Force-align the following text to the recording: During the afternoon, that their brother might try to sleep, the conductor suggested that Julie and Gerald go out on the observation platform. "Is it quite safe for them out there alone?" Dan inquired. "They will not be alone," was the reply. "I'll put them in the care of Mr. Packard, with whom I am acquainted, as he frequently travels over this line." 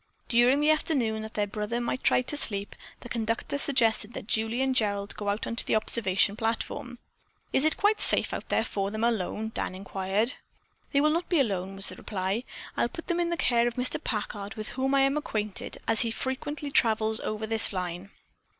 During 0.27 0.61
the 0.61 0.71
afternoon, 0.71 1.21
that 1.21 1.35
their 1.35 1.45
brother 1.45 1.79
might 1.79 2.01
try 2.03 2.23
to 2.23 2.35
sleep, 2.35 2.75
the 3.01 3.07
conductor 3.07 3.59
suggested 3.59 4.13
that 4.13 4.25
Julie 4.25 4.63
and 4.63 4.73
Gerald 4.75 5.15
go 5.15 5.29
out 5.29 5.45
on 5.45 5.55
the 5.63 5.75
observation 5.75 6.35
platform. 6.35 6.97
"Is 7.53 7.65
it 7.65 7.77
quite 7.77 8.01
safe 8.01 8.29
for 8.65 8.89
them 8.89 9.03
out 9.03 9.11
there 9.11 9.21
alone?" 9.21 9.51
Dan 9.53 9.75
inquired. 9.75 10.33
"They 10.91 11.01
will 11.01 11.11
not 11.11 11.29
be 11.29 11.39
alone," 11.39 11.75
was 11.75 11.89
the 11.89 11.97
reply. 11.97 12.45
"I'll 12.75 12.89
put 12.89 13.09
them 13.09 13.19
in 13.19 13.29
the 13.29 13.37
care 13.37 13.67
of 13.67 13.75
Mr. 13.75 14.03
Packard, 14.03 14.55
with 14.55 14.69
whom 14.69 14.95
I 14.95 15.01
am 15.01 15.17
acquainted, 15.17 15.77
as 15.87 15.99
he 15.99 16.09
frequently 16.09 16.71
travels 16.71 17.19
over 17.19 17.45
this 17.45 17.71
line." 17.71 18.09